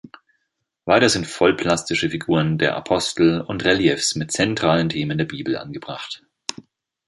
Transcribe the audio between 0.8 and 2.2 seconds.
Weiter sind vollplastische